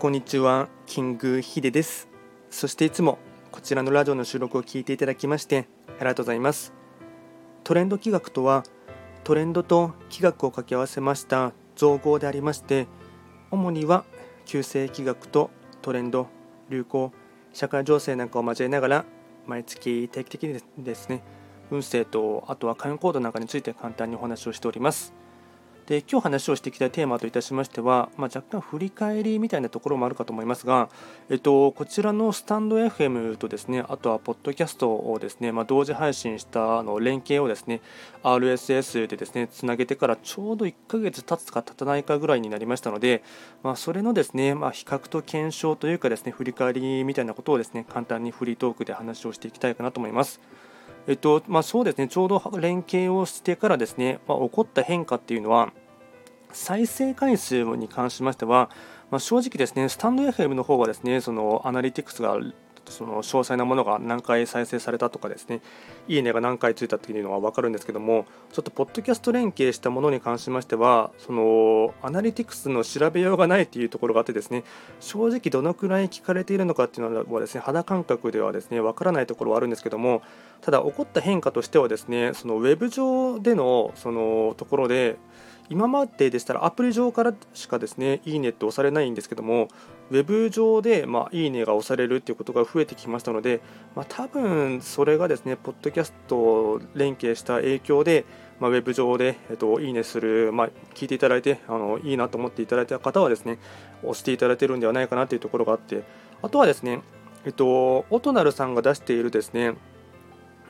[0.00, 2.08] こんにちは、キングヒデです。
[2.48, 3.18] そしていつも
[3.52, 6.72] こちらのラジオの収録を聞いていただきましてありがとうございます。
[7.64, 8.64] トレンド企画とは、
[9.24, 12.86] トレンドと企画を掛け合わせました造語でありまして、
[13.50, 14.06] 主には
[14.46, 15.50] 旧世企画と
[15.82, 16.28] トレンド、
[16.70, 17.12] 流行、
[17.52, 19.04] 社会情勢なんかを交えながら、
[19.46, 21.22] 毎月定期的にですね、
[21.70, 25.12] 運勢とあとは会員コードなんかについて簡単にお話をしております。
[25.90, 30.88] で今日話をしていきたいテーマといたしましては、まあ、若干振り返りみたいなところもあるかと思いますが、
[31.28, 37.80] えっと、こちらのスタンド FM とですねあとはポッドキャストをですね、まあ、同時配信したあの連携をですね
[38.22, 43.24] RSS でですねつなげてからちょうど1ヶ月経つか経たないかぐらいになりましたので、
[43.64, 50.40] まあ、それのですね、ま比較と検証というかですね振り返りみたいなことをですね簡単にフリートークで話をしていきたいかなと思います。
[51.06, 55.72] えっとまあ、そうですね、ちょうど連携をしてからですね、まあ、起こった変化っていうのは、
[56.52, 58.70] 再生回数に関しましては、
[59.10, 62.38] まあ、正直ですね、スタンド FM の方はですね、そのアナリティクスが
[62.90, 65.60] その詳細なものが何回再生されたとかですね、
[66.08, 74.64] いいねが何回ついたっていうのは分かるんですけども、ちょっとポッドキャスト連携したものに関しましては、そのアナリティクスの調べようがないっていうところがあってですね、
[74.98, 80.22] 正直どのくらい聞かれているのかっていうのはですね、肌感覚ではですね、分からないところはあるんですけども、
[80.60, 85.16] ただ起こった変化としてはですね、そのウェブ上でのそのところで、
[85.70, 89.68] 今まででしたらアプリ上からしかですね、いいねって押されないんですけども、
[90.10, 93.60] ウェブ上で、まあ、いいねが押されるっていうことが増えてきましたので、
[93.94, 98.24] まあ、多分それがですね、ポッドキャスト連携した影響で、
[98.58, 103.60] まあ、ウェブ上で、えっと、いいねする、まあ、聞いていただいてあの、いいなと思っていただいた方はですね、
[104.02, 106.02] 押していただいてるんではないかなというところがあって、
[106.42, 107.00] あとはですね、
[107.44, 109.74] えっと、オトナルさんが出しているですね、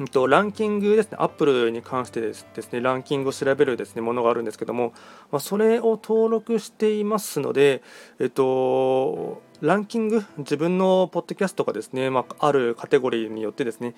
[0.00, 4.92] うんとランキングですね、アップルに関してですね、ランキングを調べるですね、ものがあるんですけども、
[5.32, 7.82] まあ、それを登録していますので、
[8.20, 13.96] えっと、ランキング、自分のポッドキャストがですね、まあ、あるカテゴリーによってですね、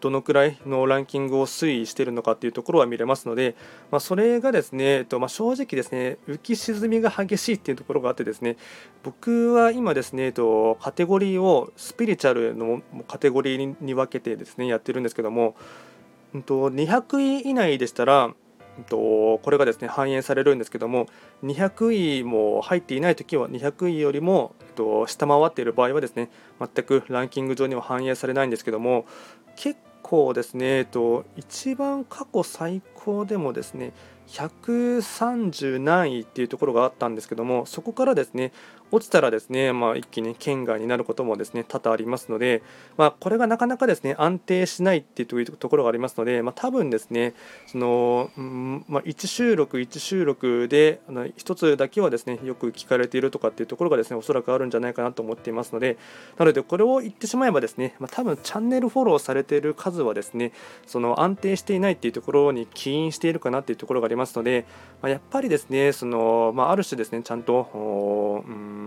[0.00, 3.56] どのくらいのランキングを推移しているのかというところは見れますので、
[3.90, 8.56] まあ、それがですね、えっとまあ、正直ですね、浮き沈みが激しいっていうところがあってですね、
[9.02, 15.56] 僕は今ですね、えっと、カテゴリーをスピリチュアルのカテゴリーに分けてですね、やってるんですけども、
[16.32, 18.32] 200位以内でしたら、
[18.88, 21.06] とこれがですね反映されるんですけども
[21.44, 29.06] 200位も入っていない時は200位よりもと下回っている場合はですね全くランキング上には反映されないんですけども
[29.56, 33.92] 結構ですね、えっと、一番過去最高でもですね
[34.28, 38.52] 130何位っていうところがあったんですけどもそこからですね
[38.92, 42.62] 落ちたらですね、まあ、一気に県外になることもですね多々ありますので、
[42.98, 47.32] まあ、これがなかなかですね安定しないっていうところがありますので、まあ、多分ですね
[47.66, 55.96] その、うんまあ、1収録1収録であの1つだけはですねよく聞かれているとかっていうところがですねおそらくあるんじゃないかなと思っていますので
[56.36, 60.52] なのでこれを言ってしまえばですね、まあ、多分チャンネルフォローされている数はですね
[60.86, 64.66] その安定していないっていうところに起因しているかなっていうところがありますので、
[65.00, 68.81] まあ、やっぱりですねその、まあ、ある種ですねちゃんとうん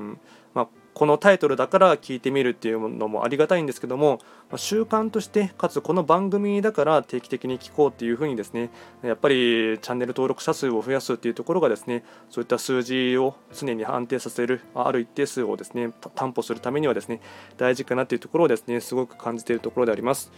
[0.53, 4.19] まあ、このタイトルだから聞いてみるっていうのもありがたいんですけども、
[4.49, 8.69] まあ、習慣としてかつこの番組だから定期的に聞こうっていうふうにですね
[9.03, 17.19] やっぱりチャンネル登録者数を増やすっていうところがですねそういった数字を常に安定させるある一定数をですね担保するためにはですね
[17.57, 20.31] 大事かなっていうところをですねすごく感じているところであります。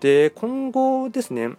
[0.00, 1.52] で今後ですね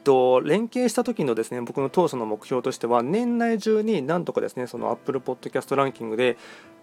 [0.00, 6.36] と連携した時のですね僕の当初の目標としては年内中になんとかですねその Apple Podcast ランキングで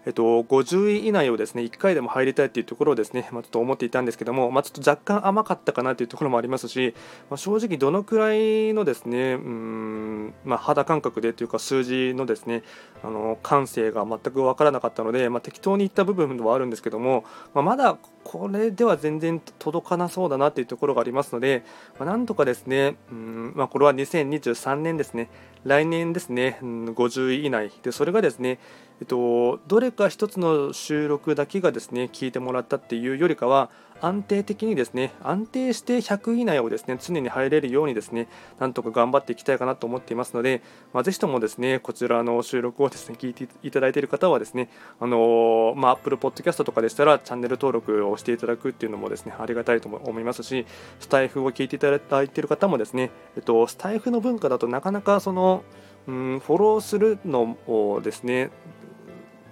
[0.06, 6.94] えっと、50位以内をですね1回でも入りたいというところをですね、まあ、ちょっと思っていたんですけども、まあ、ちょっと若干甘かったかなというところもありますし、
[7.28, 12.62] まあ、正直どのくらいのですねうん、ま肌感覚でというか数字のですね
[13.02, 17.24] あの感性が全く分からなかったので、ま適当に言った部分ではあるんですけども、
[17.54, 21.64] ままだこれでは全然届かなそうだなというところがありますので、
[21.98, 25.30] まなんとかですねうん、まこれは2023年ですね
[25.64, 27.70] 来年ですね、うん50位以内。
[27.82, 28.58] でそれがですね
[29.00, 33.70] えっと、どれか1つの収録だけがですね聞いてもらったっていうよりかは
[34.00, 38.28] 安定的にですね安定して100位以内をですね常に入れるようにですね
[38.58, 44.70] なんとか頑張っていきたいかなと思っていますので、まあ、ぜひともですねこちらの収録をですね聞いていただいている方はですね
[45.00, 50.66] あのまあ、Apple Podcast とかでしたらチャンネル登録をしていただくっていうのもですねありがたいと思いますし
[50.98, 55.62] スタイフを聞いていただいている方もですね、えっと、スタイフの文化だとなかなかその
[56.06, 58.50] うんフォローするのをですね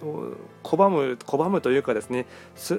[0.01, 2.27] 拒む拒むというかですね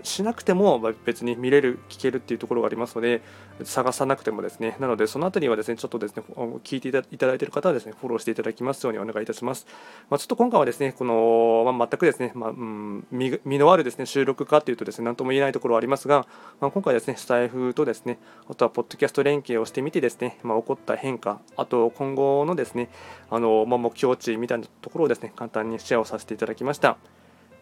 [0.04, 3.22] しなくても別に見れる聞けるっていうところがありますので
[3.64, 4.78] 探さなくてもですね。
[4.80, 6.24] なのでそのあたりはですねちょっとですね
[6.64, 9.66] 聞いていただいている方はですねフォローしていただきますようにお願いいたします、
[10.10, 16.26] まあ、ちょっと今回はですねこの、まあ、全くですね、まあ、うん身のあるですね収録かというとですね何とも言えないところはありますが、
[16.62, 18.20] まあ、今回ですねスタイフとですね
[18.50, 22.90] あとはポッドキャスト連携をしてみてですね、ま起こった変化あと今後のですね
[23.30, 26.98] あの、ま目標値みたいなところをですね簡単にシェアをさせていただきました。